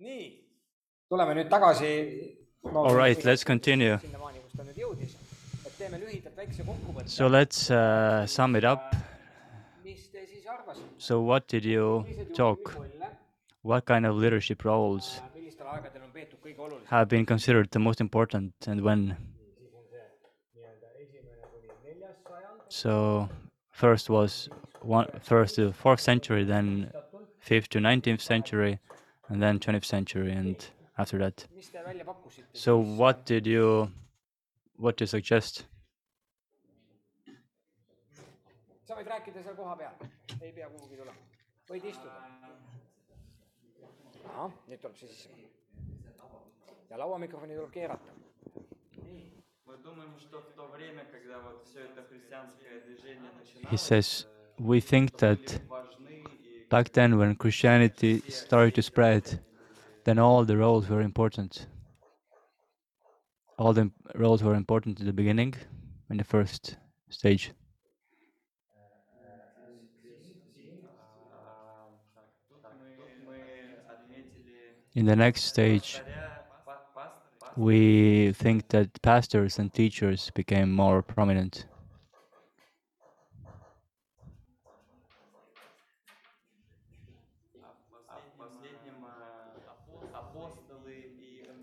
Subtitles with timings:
[0.00, 0.44] nii,
[1.10, 2.36] tuleme nüüd tagasi.
[2.74, 3.98] All right, let's continue.
[4.02, 5.12] sinnamaani, kus ta nüüd jõudis,
[5.66, 8.94] et teeme lühidalt väikse kokkuvõtte So let's uh, sum it up.
[9.84, 10.88] mis te siis arvasite?
[10.98, 12.04] So, what did you
[12.34, 12.74] talk?
[13.62, 16.86] What kind of leadership roles millistel aegadel on peetud kõige olulisem?
[16.90, 19.06] have been considered the most important and when?
[20.56, 23.28] nii-öelda esimene kuni neljas sajand, So,
[23.70, 24.48] first was
[24.82, 26.90] one, first to fourth century, then
[27.38, 28.78] fifth to nineteenth century,
[29.28, 30.56] and then 20th century and
[30.98, 31.46] after that.
[32.52, 33.90] So what did you
[34.76, 35.66] what do you suggest?
[47.68, 48.00] ja
[53.70, 54.26] He says,
[54.58, 55.60] we think that
[56.68, 59.40] Back then, when Christianity started to spread,
[60.04, 61.66] then all the roles were important.
[63.56, 65.54] All the roles were important in the beginning,
[66.10, 66.76] in the first
[67.08, 67.52] stage.
[74.94, 76.00] In the next stage,
[77.56, 81.66] we think that pastors and teachers became more prominent.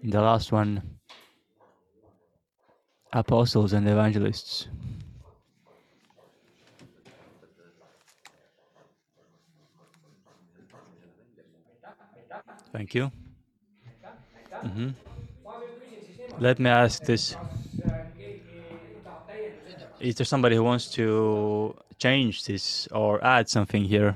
[0.04, 1.00] The last one,
[3.14, 4.68] apostles and evangelists.
[12.72, 13.12] Thank you.
[14.64, 14.90] hmm
[16.38, 17.36] Let me ask this.
[20.00, 24.16] Is there somebody who wants to change this or add something here?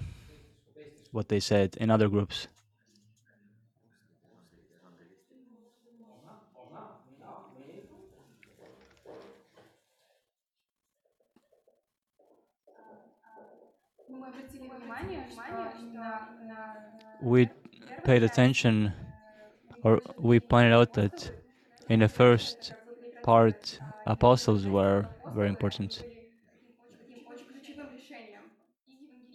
[1.12, 2.48] What they said in other groups?
[17.20, 17.50] we
[18.04, 18.94] paid attention
[19.84, 21.32] or we pointed out that
[21.90, 22.74] in the first
[23.24, 26.04] part apostles were very important.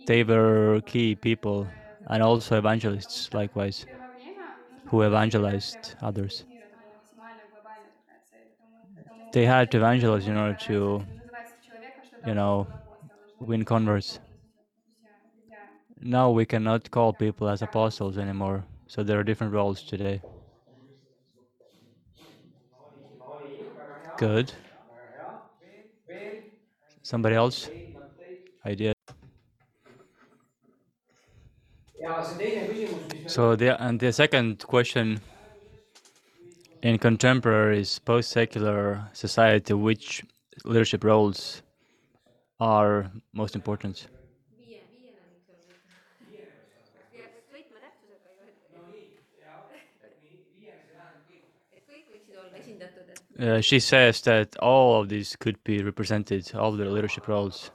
[0.06, 1.68] They were key people
[2.06, 3.86] and also evangelists likewise
[4.86, 6.44] who evangelized others.
[9.32, 11.04] They had to evangelize in order to
[12.24, 12.66] you know
[13.40, 14.20] win converts
[16.02, 20.20] now we cannot call people as apostles anymore so there are different roles today.
[24.16, 24.52] Good.
[27.02, 27.70] Somebody else?
[28.66, 28.92] Idea?
[33.26, 35.20] So the and the second question
[36.82, 40.22] in contemporary post-secular society, which
[40.64, 41.62] leadership roles
[42.60, 44.06] are most important?
[53.38, 57.70] Uh, she says that all of these could be represented, all the leadership roles.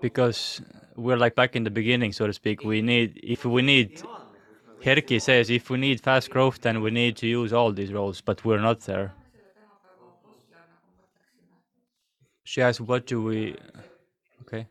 [0.00, 0.60] Because
[0.96, 2.62] we're like back in the beginning, so to speak.
[2.62, 4.02] We need, if we need,
[4.82, 8.20] Herki says, if we need fast growth, then we need to use all these roles,
[8.20, 9.14] but we're not there.
[12.44, 13.56] She asked, what do we,
[14.42, 14.66] okay.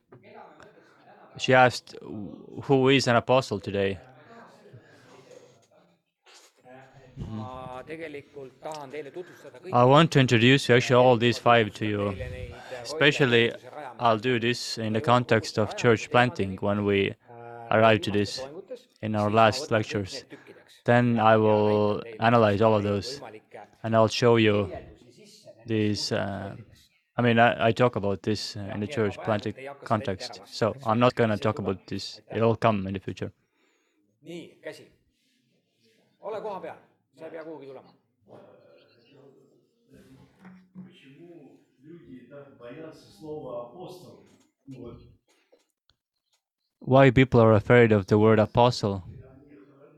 [1.39, 3.97] She asked, who is an apostle today?
[9.71, 12.09] I want to introduce actually all these five to you.
[12.11, 13.53] äh, Especially,
[13.99, 17.15] I'll do this in the context of church planting when we äh,
[17.71, 18.41] arrive to this
[19.01, 20.25] in our last lectures.
[20.85, 23.21] Then I will analyze all of those
[23.83, 24.69] and I'll show you
[25.65, 26.11] these.
[26.11, 26.55] Uh,
[27.15, 29.53] I mean, I, I talk about this in the church planting
[29.83, 32.21] context, so I'm not gonna talk about this.
[32.31, 33.31] It'll come in the future.
[37.22, 37.22] nii , käsi .
[37.22, 37.92] ole koha peal , sa ei pea kuhugi tulema .
[40.74, 41.38] Почему
[41.82, 44.18] люди так боятся слова апостол?
[44.66, 45.00] Ну вот,
[46.80, 49.04] Why people are afraid of the word apostle?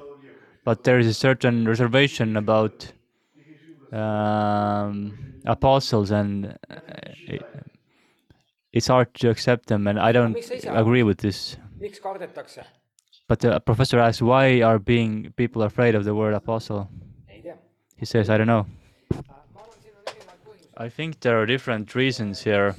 [0.65, 2.93] but there is a certain reservation about
[3.93, 6.81] um, apostles, and uh,
[8.73, 9.87] it's hard to accept them.
[9.87, 10.37] And I don't
[10.67, 11.57] agree with this.
[13.29, 16.91] But the professor asks, why are being people afraid of the word apostle?
[17.97, 18.67] He says, I don't know.
[20.77, 22.75] I think there are different reasons here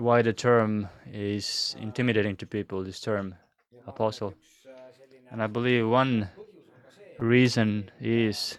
[0.00, 3.34] why the term is intimidating to people, this term
[3.86, 4.34] apostle.
[5.30, 6.28] And I believe one
[7.18, 8.58] reason is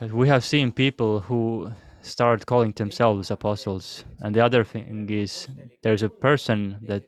[0.00, 1.70] that we have seen people who
[2.02, 4.04] start calling themselves apostles.
[4.20, 5.48] And the other thing is
[5.82, 7.02] there's a person that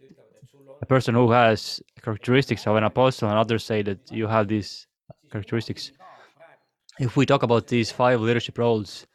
[0.82, 4.87] a person who has characteristics of an apostle and others say that you have these
[5.31, 5.93] characteristics.
[6.99, 9.06] If we talk about these five leadership roles,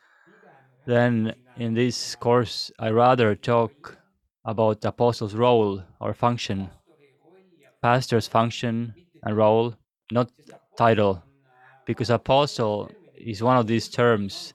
[0.86, 3.98] then in this course I rather talk
[4.44, 6.70] about apostle's role or function,
[7.82, 8.94] pastor's function
[9.24, 9.76] and role,
[10.12, 10.30] not
[10.78, 11.24] title,
[11.86, 14.54] because apostle is one of these terms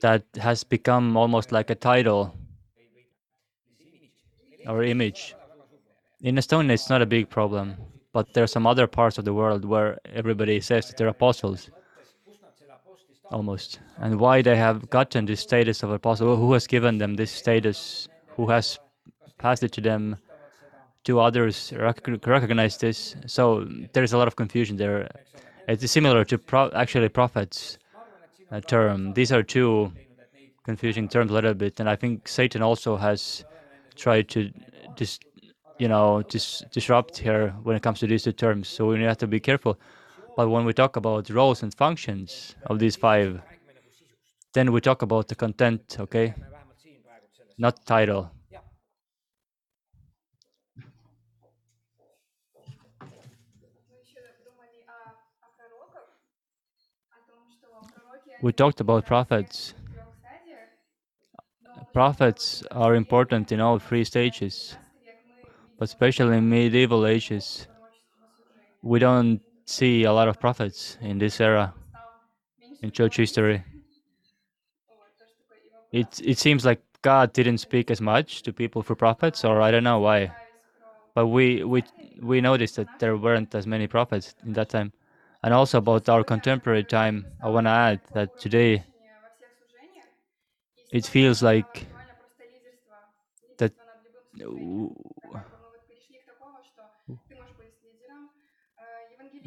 [0.00, 2.34] that has become almost like a title
[4.66, 5.34] or image.
[6.22, 7.76] In Estonia, it's not a big problem,
[8.12, 11.70] but there are some other parts of the world where everybody says that they're apostles,
[13.30, 13.80] almost.
[13.98, 16.36] And why they have gotten this status of apostle?
[16.36, 18.08] Who has given them this status?
[18.36, 18.78] Who has
[19.38, 20.16] passed it to them?
[21.04, 23.16] Do others rec- recognize this?
[23.26, 25.08] So there's a lot of confusion there.
[25.66, 27.78] It's similar to pro- actually prophets
[28.50, 29.14] uh, term.
[29.14, 29.92] These are two
[30.64, 33.44] confusing terms a little bit, and I think Satan also has
[33.96, 34.50] tried to
[34.96, 35.20] dis-
[35.78, 38.68] you know dis- disrupt here when it comes to these two terms.
[38.68, 39.78] So we have to be careful.
[40.36, 43.40] But when we talk about roles and functions of these five,
[44.54, 46.34] then we talk about the content, okay?
[47.58, 48.30] Not title.
[58.42, 59.74] We talked about prophets.
[61.92, 64.76] Prophets are important in all three stages,
[65.78, 67.66] but especially in medieval ages.
[68.82, 71.72] We don't see a lot of prophets in this era
[72.82, 73.62] in church history.
[75.92, 79.70] It it seems like God didn't speak as much to people for prophets, or I
[79.70, 80.32] don't know why.
[81.14, 81.82] But we we
[82.20, 84.92] we noticed that there weren't as many prophets in that time,
[85.42, 87.26] and also about our contemporary time.
[87.42, 88.84] I want to add that today
[90.92, 91.86] it feels like
[93.58, 93.72] that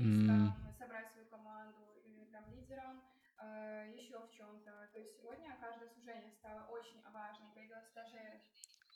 [0.03, 0.05] М.
[0.05, 3.03] евангелистом, собрать свою команду, или там лидером,
[3.43, 4.73] э, еще в чем-то.
[4.93, 8.19] То есть сегодня каждое служение стало очень важным, появилось даже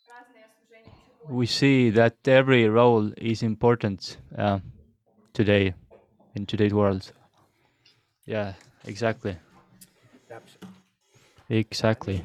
[0.09, 1.53] разные служения еще we больше.
[1.53, 4.61] see that every role is important uh,
[5.33, 5.75] today
[6.35, 7.13] in today's world.
[8.27, 8.55] Yeah,
[8.85, 9.37] exactly,
[10.29, 10.69] täpselt .
[11.49, 12.23] exactly.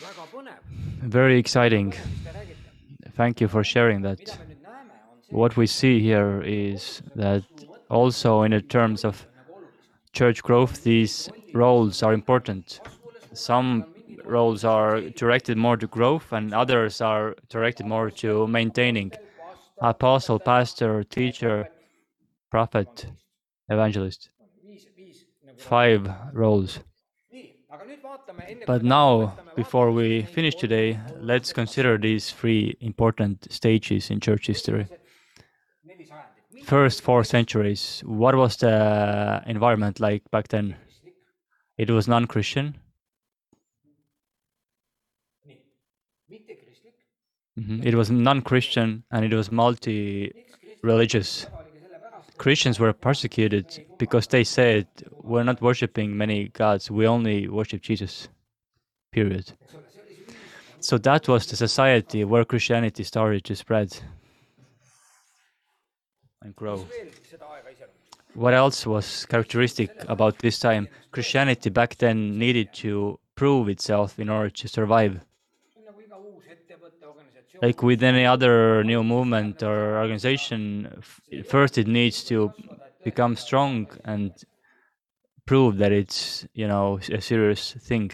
[0.00, 0.60] väga põnev ,
[1.02, 1.88] Very exciting.
[1.88, 3.12] mis te räägite .
[3.16, 4.20] Thank you for sharing that.
[5.31, 7.43] What we see here is that
[7.89, 9.25] also in terms of
[10.11, 12.81] church growth, these roles are important.
[13.33, 13.85] Some
[14.25, 19.13] roles are directed more to growth, and others are directed more to maintaining.
[19.79, 21.69] Apostle, pastor, teacher,
[22.49, 23.07] prophet,
[23.69, 24.29] evangelist.
[25.57, 26.79] Five roles.
[28.67, 34.87] But now, before we finish today, let's consider these three important stages in church history.
[36.63, 40.75] First four centuries, what was the environment like back then?
[41.77, 42.75] It was non Christian.
[47.59, 47.85] Mhm.
[47.85, 50.31] It was non Christian and it was multi
[50.81, 51.47] religious.
[52.37, 58.29] Christians were persecuted because they said, We're not worshipping many gods, we only worship Jesus.
[59.11, 59.51] Period.
[60.79, 63.99] So that was the society where Christianity started to spread
[66.41, 66.85] and grow.
[68.33, 70.87] What else was characteristic about this time?
[71.11, 75.21] Christianity back then needed to prove itself in order to survive.
[77.61, 81.03] Like with any other new movement or organization,
[81.45, 82.51] first it needs to
[83.03, 84.31] become strong and
[85.45, 88.11] prove that it's, you know, a serious thing.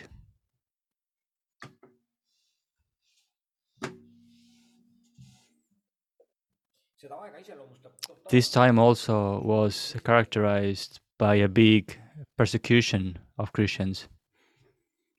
[8.30, 11.98] This time also was characterized by a big
[12.38, 14.10] persecution of Christians.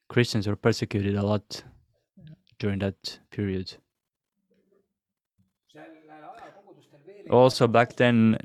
[0.09, 1.63] Christians were persecuted a lot
[2.59, 3.77] during that period.
[7.31, 8.39] Also back then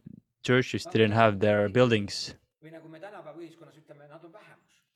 [0.43, 2.35] churches didn't have their buildings.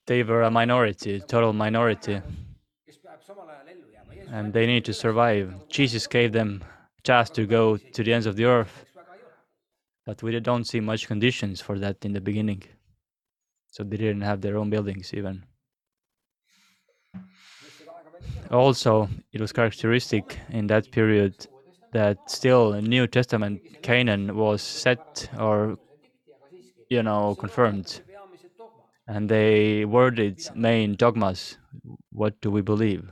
[0.06, 2.22] They were a minority, total minority,
[4.32, 5.54] and they need to survive.
[5.70, 6.64] Jesus gave them
[6.98, 8.86] a chance to go to the ends of the earth.
[10.08, 12.64] But we don't see much conditions for that in the beginning.
[13.70, 15.44] So they didn't have their own buildings even.
[18.50, 21.34] Also, it was characteristic in that period
[21.92, 25.78] that still New Testament canon was set or
[26.90, 28.02] you know confirmed,
[29.08, 31.58] and they worded main dogmas.
[32.12, 33.04] What do we believe?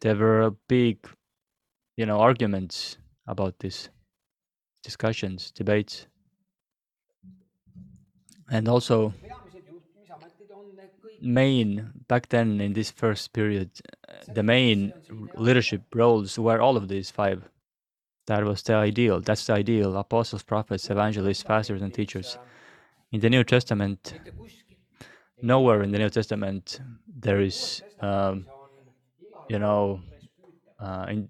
[0.00, 0.98] There were big,
[1.96, 3.88] you know, arguments about this,
[4.82, 6.06] discussions, debates,
[8.50, 9.12] and also
[11.20, 13.70] main back then in this first period,
[14.08, 14.92] uh, the main
[15.34, 17.48] leadership roles were all of these five.
[18.26, 19.20] That was the ideal.
[19.20, 22.38] That's the ideal: apostles, prophets, evangelists, pastors, and teachers.
[23.10, 24.14] In the New Testament,
[25.42, 28.46] nowhere in the New Testament there is, um,
[29.48, 30.00] you know,
[30.78, 31.28] uh, in,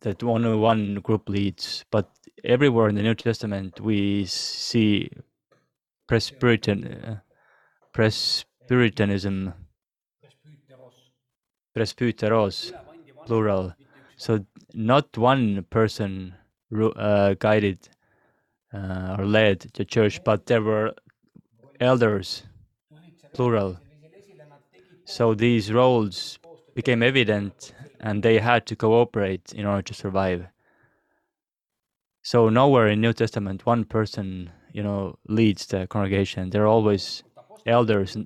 [0.00, 2.10] that only one group leads, but
[2.44, 5.10] everywhere in the New Testament we see
[6.06, 7.20] Presbyterian, uh,
[7.92, 9.52] Presbyterianism,
[11.76, 12.72] Presbyteros,
[13.26, 13.74] plural.
[14.16, 16.34] So not one person
[16.96, 17.88] uh, guided
[18.72, 20.94] uh, or led the church, but there were
[21.80, 22.44] elders,
[23.32, 23.78] plural.
[25.04, 26.38] So these roles
[26.74, 30.46] became evident and they had to cooperate in order to survive.
[32.22, 36.50] So nowhere in New Testament one person, you know, leads the congregation.
[36.50, 37.22] There are always
[37.66, 38.16] elders,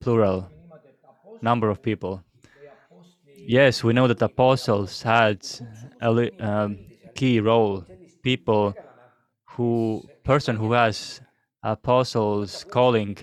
[0.00, 0.50] plural,
[1.42, 2.22] number of people.
[3.36, 5.46] Yes, we know that apostles had
[6.00, 6.78] a um,
[7.14, 7.84] key role.
[8.22, 8.74] People
[9.44, 11.20] who, person who has
[11.62, 13.16] apostles calling,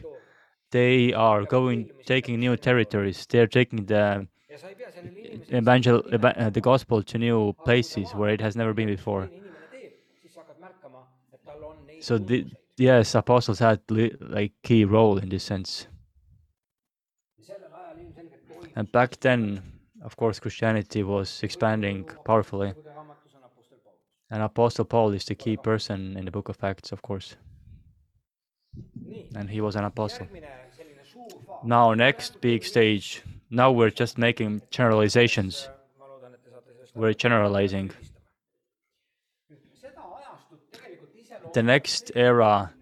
[0.71, 3.25] they are going, taking new territories.
[3.29, 4.27] They're taking the
[5.51, 9.29] evangel, eva- the gospel to new places where it has never been before.
[11.99, 12.45] So the,
[12.77, 15.87] yes, apostles had li- like key role in this sense.
[18.75, 19.61] And back then,
[20.01, 22.73] of course, Christianity was expanding powerfully.
[24.29, 27.35] And Apostle Paul is the key person in the book of Acts, of course.
[29.35, 30.27] And he was an apostle.
[31.63, 33.21] Now, next big stage.
[33.53, 35.69] Now we're just making generalizations.
[36.95, 37.91] We're generalizing.
[41.53, 42.73] The next era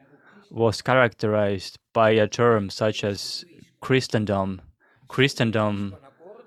[0.49, 3.43] was characterized by a term such as
[3.81, 4.61] Christendom.
[5.09, 5.97] Christendom,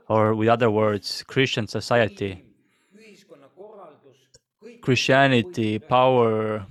[0.09, 2.47] or with other words, Christian society.
[4.81, 6.65] Christianity, power,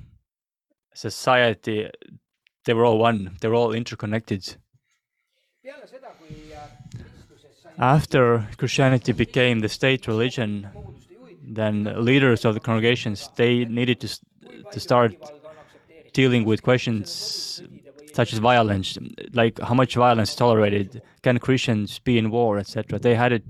[0.95, 1.87] society,
[2.65, 4.55] they were all one, they were all interconnected.
[7.77, 10.69] After Christianity became the state religion,
[11.41, 14.19] then leaders of the congregations they needed to,
[14.71, 15.15] to start
[16.13, 17.61] dealing with questions
[18.13, 18.97] such as violence,
[19.33, 22.99] like how much violence is tolerated, can Christians be in war, etc.
[22.99, 23.43] They had it.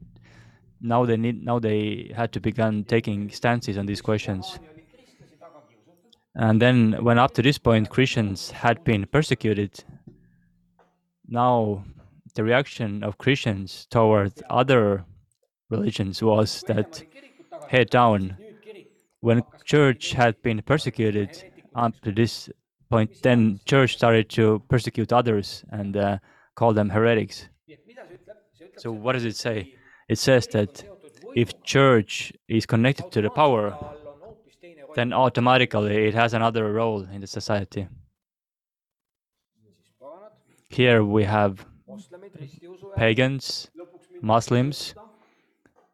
[0.79, 1.43] Now they need.
[1.43, 4.59] Now they had to begin taking stances on these questions.
[6.35, 9.83] And then, when up to this point Christians had been persecuted,
[11.27, 11.83] now
[12.35, 15.05] the reaction of Christians toward other
[15.69, 17.03] religions was that
[17.69, 18.37] head down.
[19.21, 21.43] When church had been persecuted
[21.75, 22.49] up to this
[22.89, 26.17] point, then church started to persecute others and uh,
[26.55, 27.47] call them heretics.
[28.77, 29.75] So what does it say?
[30.09, 30.83] It says that
[31.35, 33.77] if church is connected to the power,
[34.95, 37.87] then automatically it has another role in the society.
[40.69, 41.65] Here we have
[42.95, 43.69] pagans,
[44.21, 44.95] Muslims,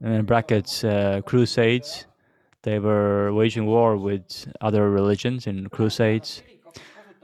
[0.02, 2.06] in brackets, uh, crusades.
[2.64, 6.44] They were waging war with other religions in crusades.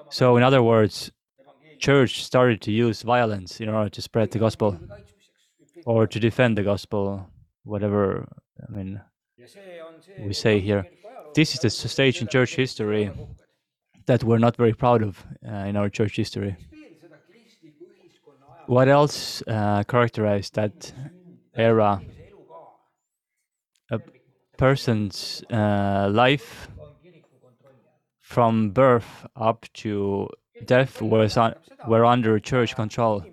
[0.10, 1.12] So, in other words,
[1.80, 4.80] church started to use violence in order to spread the gospel
[5.86, 7.28] or to defend the gospel,
[7.64, 8.28] whatever.
[8.68, 9.02] I mean,
[10.20, 10.86] we say here.
[11.34, 13.12] This is the stage in church history
[14.06, 16.56] that we're not very proud of uh, in our church history.
[18.68, 20.92] What else uh, characterized that
[21.54, 22.02] era?
[23.92, 24.00] A
[24.58, 26.68] person's uh, life
[28.20, 30.30] from birth up to
[30.66, 31.56] death was un-
[31.88, 33.24] were under church control,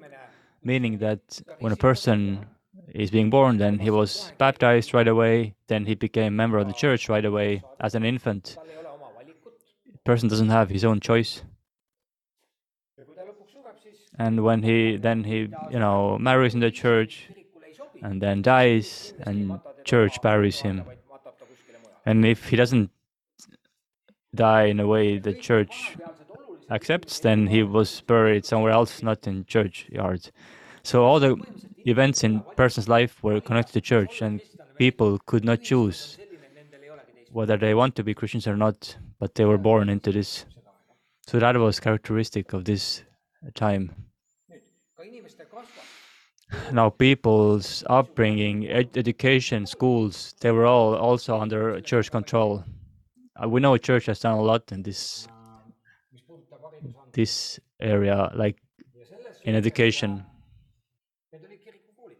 [0.62, 2.46] meaning that when a person
[2.94, 6.74] is being born, then he was baptized right away, then he became member of the
[6.74, 8.58] church right away as an infant.
[10.04, 11.42] person doesn't have his own choice.
[14.18, 17.28] And when he then he you know marries in the church
[18.02, 20.82] and then dies and church buries him.
[22.04, 22.90] And if he doesn't
[24.34, 25.96] die in a way the church
[26.70, 30.30] accepts, then he was buried somewhere else, not in churchyard.
[30.82, 31.36] So all the
[31.84, 34.40] events in person's life were connected to church, and
[34.76, 36.18] people could not choose
[37.30, 40.44] whether they want to be Christians or not, but they were born into this.
[41.26, 43.02] So that was characteristic of this
[43.50, 43.90] time.
[44.96, 46.02] ka inimeste kasvatus
[46.70, 52.62] Now, people's upbringing, ed- education, schools, they were all also under church control.
[53.42, 55.26] Uh, we know church has done a lot in this
[56.12, 58.58] mis puudutab haridusandmeid this area, like
[59.44, 60.10] in education.
[61.32, 62.16] need olid kirikukoolid.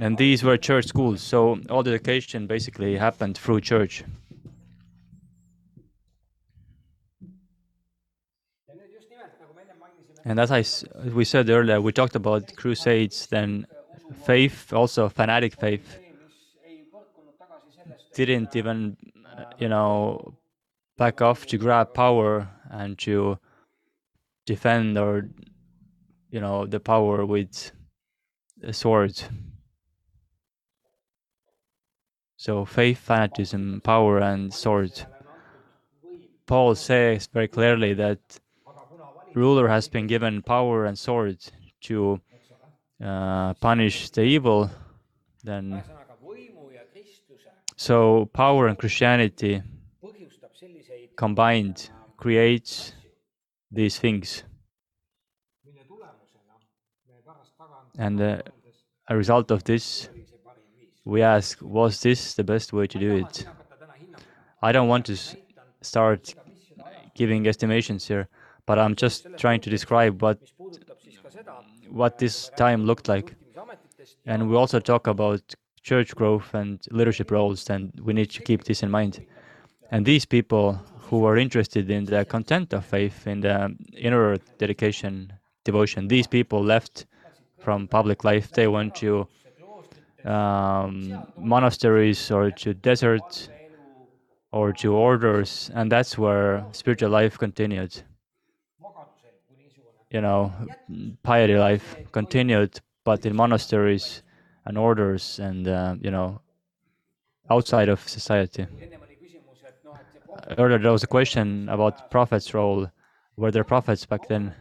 [0.00, 4.02] And these were church schools, so all the education basically happened through church.
[8.68, 10.62] ja nüüd just nimelt, nagu me ennem mainisime, And as I
[11.08, 13.66] we said earlier, we talked about crusades, then
[14.26, 15.98] faith, also fanatic faith,
[18.14, 18.98] didn't even,
[19.58, 20.34] you know,
[20.98, 23.38] back off to grab power and to
[24.44, 25.30] defend or,
[26.30, 27.72] you know, the power with
[28.62, 29.14] a sword.
[32.36, 35.06] So faith, fanatism, power, and sword.
[36.44, 38.20] Paul says very clearly that
[39.34, 41.38] ruler has been given power and sword
[41.82, 42.20] to
[43.02, 44.70] uh, punish the evil.
[45.44, 45.82] Then,
[47.76, 49.62] so power and Christianity,
[51.16, 52.92] combined creates
[53.70, 54.42] these things,
[57.98, 58.42] and uh,
[59.08, 60.08] a result of this,
[61.04, 63.46] we ask, was this the best way to do it?
[64.60, 65.16] I don't want to
[65.80, 66.34] start
[67.14, 68.28] giving estimations here,
[68.68, 70.38] but I'm just trying to describe what
[71.90, 73.34] what this time looked like.
[74.26, 75.42] And we also talk about
[75.82, 79.24] church growth and leadership roles, and we need to keep this in mind.
[79.90, 80.74] And these people
[81.06, 85.32] who are interested in the content of faith, in the inner dedication,
[85.64, 87.06] devotion, these people left
[87.58, 88.50] from public life.
[88.52, 89.26] They went to
[90.26, 93.48] um, monasteries or to deserts
[94.52, 98.02] or to orders, and that's where spiritual life continued.
[100.10, 100.52] You know,
[101.22, 104.22] piety life continued, but in monasteries
[104.64, 106.40] and orders, and uh, you know,
[107.50, 108.66] outside of society.
[108.80, 112.54] ennem oli küsimus, et noh, et see prohvet Earlier there was a question about prophets'
[112.54, 112.90] role.
[113.36, 114.54] Were there prophets back then?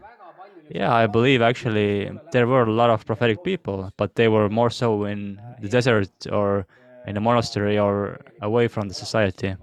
[0.70, 4.70] Yeah, I believe actually there were a lot of prophetic people, but they were more
[4.70, 6.68] so in the desert or
[7.08, 9.56] in a monastery or away from the society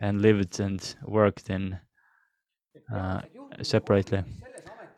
[0.00, 1.78] and lived and worked in
[2.92, 3.20] uh,
[3.62, 4.22] separately.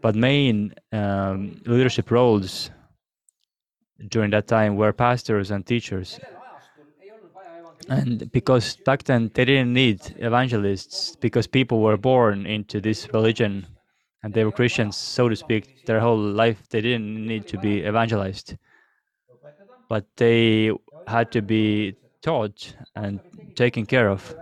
[0.02, 2.70] But main um, leadership roles
[4.08, 6.18] during that time were pastors and teachers.
[7.88, 13.66] And because back then they didn't need evangelists because people were born into this religion
[14.22, 16.68] and they were Christians, so to speak, their whole life.
[16.68, 18.56] They didn't need to be evangelized,
[19.88, 20.72] but they
[21.06, 23.20] had to be taught and
[23.56, 24.34] taken care of.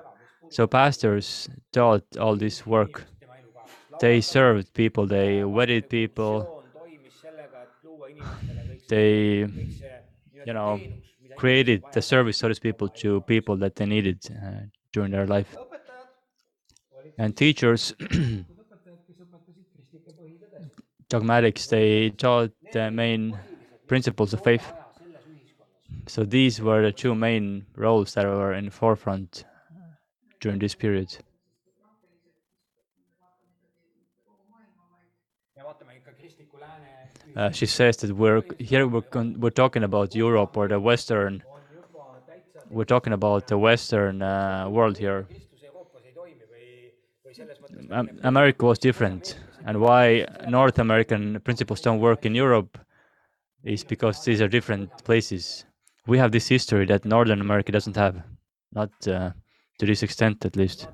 [0.51, 3.05] So pastors taught all this work.
[4.01, 6.63] They served people, they wedded people,
[8.89, 9.47] they,
[10.47, 10.81] you know,
[11.37, 15.57] created the service, so to speak, to people that they needed uh, during their life.
[17.19, 17.95] And teachers,
[21.09, 23.39] dogmatics, they taught the main
[23.87, 24.73] principles of faith.
[26.07, 29.45] So these were the two main roles that were in the forefront
[30.41, 31.17] during this period.
[37.39, 38.89] Uh, she says that we're here.
[38.89, 39.05] We're
[39.43, 41.45] we're talking about Europe or the Western.
[42.69, 45.29] We're talking about the Western uh, world here.
[48.25, 52.77] America was different, and why North American principles don't work in Europe
[53.63, 55.65] is because these are different places.
[56.09, 58.17] We have this history that Northern America doesn't have,
[58.73, 59.31] not uh,
[59.79, 60.89] to this extent at least.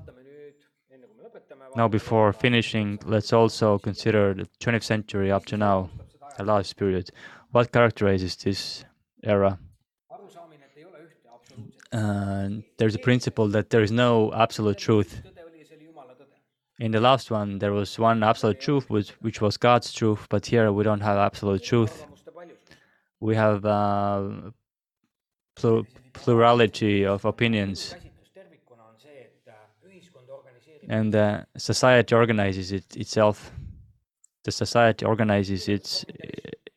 [1.75, 5.89] Now, before finishing, let's also consider the 20th century up to now,
[6.37, 7.09] the last period.
[7.51, 8.85] What characterizes this
[9.23, 9.59] era?
[11.91, 15.21] Uh, there's a principle that there is no absolute truth.
[16.79, 20.45] In the last one, there was one absolute truth, which, which was God's truth, but
[20.45, 22.05] here we don't have absolute truth.
[23.21, 24.51] We have uh,
[25.55, 27.95] plu- plurality of opinions.
[30.87, 33.51] and the society organizes it itself.
[34.45, 36.05] The society organizes its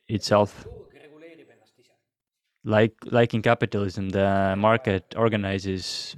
[0.07, 0.51] itself.
[0.65, 1.91] Ennast ise.
[2.75, 6.15] like like in capitalism the market organizes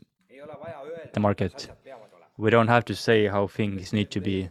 [1.13, 1.69] the market.
[2.37, 4.49] We don't have to say how things need to be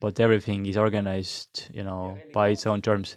[0.00, 3.16] but everything is organized you know by its own terms.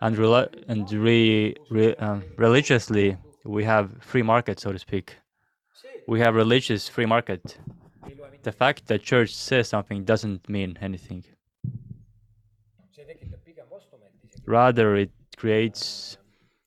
[0.00, 5.16] And rela- and re, re, um, religiously we have free market so to speak.
[6.06, 7.58] We have religious free market.
[8.44, 11.24] The fact that church says something doesn't mean anything
[14.46, 16.16] rather it creates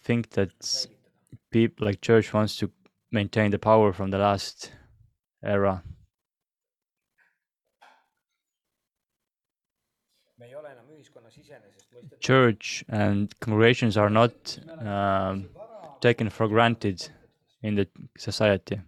[0.04, 0.52] think that
[1.52, 2.69] people like church wants to
[3.12, 4.71] maintain the power from the last
[5.43, 5.84] era.
[12.19, 15.49] Church and congregations are not um,
[16.02, 17.10] taken for granted
[17.62, 18.82] in the society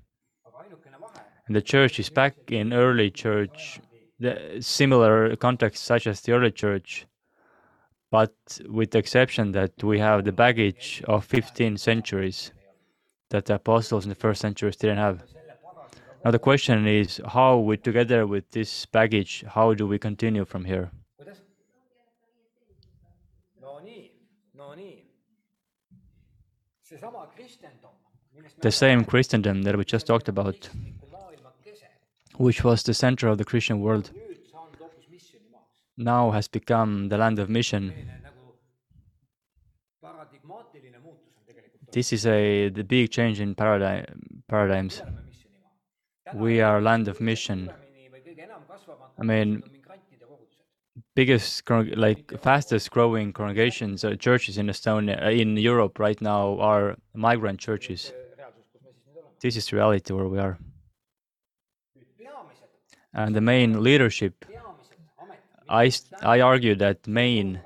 [1.48, 3.80] and the church is back in early church
[4.20, 7.06] the similar context such as the early church
[8.12, 8.36] but
[8.70, 12.52] with the exception that we have the baggage of 15 centuries
[13.30, 15.24] that the apostles in the first centuries didn't have.
[16.24, 20.66] Now the question is how we together with this baggage how do we continue from
[20.66, 20.92] here?
[28.62, 30.70] The same christendom that we just talked about
[32.38, 34.12] which was the center of the christian world
[35.98, 37.94] now has become the land of mission.
[41.92, 44.06] This is a the big change in paradigm
[44.50, 45.02] paradigms.
[46.34, 47.72] we are land of mission.
[49.18, 49.64] I mean,
[51.16, 56.96] biggest like fastest growing congregations or churches in estonia uh, in europe right now are
[57.14, 58.12] migrant churches.
[59.40, 60.58] This is reality where we are
[63.16, 64.46] and the main leadership
[65.68, 67.60] I, i argue that main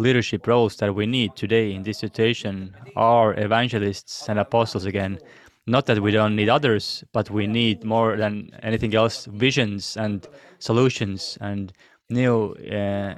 [0.00, 5.18] leadership roles that we need today in this situation are evangelists and apostles again.
[5.66, 10.26] Not that we don't need others but we need more than anything else visions and
[10.58, 11.72] solutions and
[12.08, 13.14] new uh,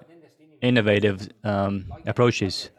[0.61, 2.71] innovative um, approaches.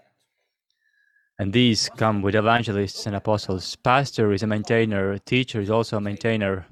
[1.40, 3.76] And these come with evangelists and apostles.
[3.78, 6.68] Pastor is a maintainer teacher is also a maintainer.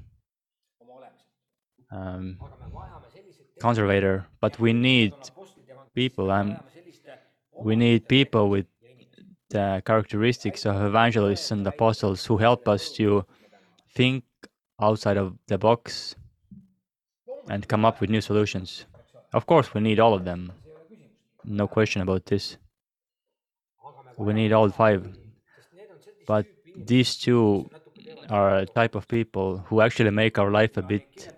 [1.92, 5.14] Um, aga me vajame selliseid conservator but we need
[5.94, 6.58] people and
[7.68, 8.66] we need people with
[9.50, 13.24] the characteristics of evangelists and apostles who help us to
[13.94, 14.24] think
[14.80, 16.16] outside of the box
[17.48, 18.86] and come up with new solutions.
[19.32, 20.52] Of course, we need all of them.
[21.44, 22.56] No question about this.
[24.16, 25.16] We need all five.
[26.26, 27.68] But these two
[28.30, 31.34] are a type of people who actually make our life a bit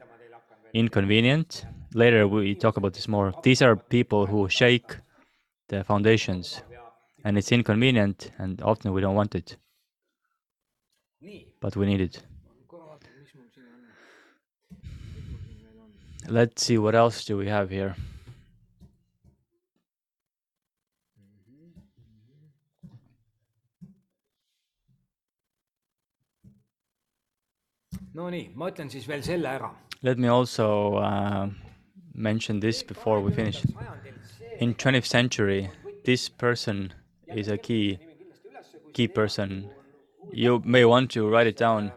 [0.75, 1.65] inconvenient.
[1.95, 3.33] Later, we talk about this more.
[3.43, 4.97] These are people who shake
[5.69, 6.63] the foundations
[7.25, 9.57] and it's inconvenient and often we don't want it,
[11.61, 12.23] but we need it
[16.29, 17.95] let's see what else do we have here
[28.15, 29.73] Nonii, ma ütlen siis veel selle ära.
[30.05, 31.49] Let me also uh,
[32.13, 33.65] mention this before we finish.
[34.59, 35.71] In 20th century
[36.05, 36.93] this person
[37.27, 37.99] is a key
[38.93, 39.71] key person.
[40.31, 41.93] You may want to write it down.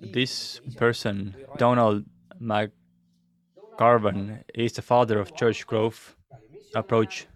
[0.00, 2.06] This person donald
[2.40, 6.16] McGavran is the father of church growth
[6.74, 7.26] approach.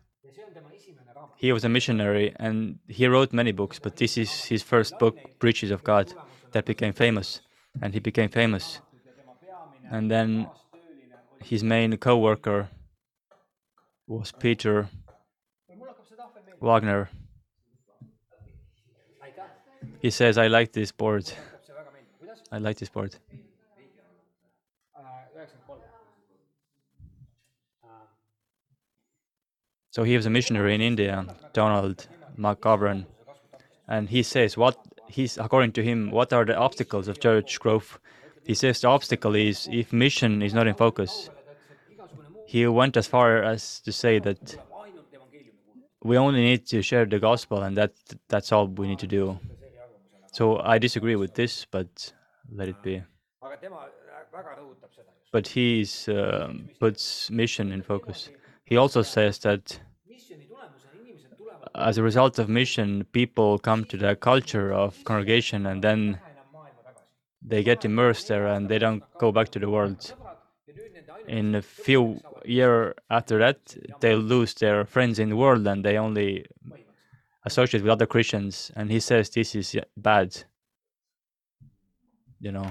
[1.37, 5.39] He was a missionary and he wrote many books but this is his first book
[5.39, 6.15] Bridges of God
[6.53, 7.41] that became famous
[7.83, 8.81] and he became famous.
[9.91, 10.49] And then
[11.41, 12.69] his main co-worker
[14.07, 14.89] was peter
[16.61, 17.09] wagner,
[20.01, 21.31] he says i like this board.
[22.51, 23.15] I like this board.
[29.91, 32.07] so he was a missionary in india donald
[32.39, 33.05] McGavran.
[33.89, 34.77] And he says what
[35.09, 37.99] he's according to him what are the obstacles of church growth?
[38.45, 41.31] He says the obstacle is if mission is not in focus.
[42.47, 44.57] He went as far as to say that
[46.03, 47.93] we only need to share the gospel and that
[48.29, 49.39] that's all we need to do.
[50.33, 52.13] So i disagree with this but
[52.53, 53.03] let it be.
[55.31, 58.31] But he's um, puts mission in focus.
[58.65, 59.79] He also says that
[61.79, 66.19] as a result of mission, people come to the culture of congregation and then
[67.43, 70.15] they get immersed there and they don't go back to the world.
[71.27, 75.99] In a few year after that, they lose their friends in the world and they
[75.99, 76.47] only
[77.45, 78.73] associate with other Christians.
[78.75, 80.45] And he says this is bad.
[82.41, 82.67] You know.